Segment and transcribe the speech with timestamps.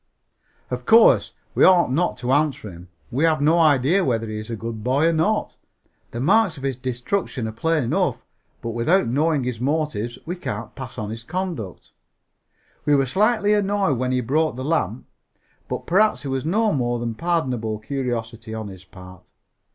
[0.71, 2.87] Of course, we ought not to answer him.
[3.11, 5.57] We have no idea whether he is a good boy or not.
[6.09, 8.25] The marks of his destruction are plain enough,
[8.63, 11.91] but without knowing his motives we can't pass on his conduct.
[12.83, 15.05] We were slightly annoyed when he broke the lamp,
[15.69, 19.29] but perhaps it was no more than pardonable curiosity on his part.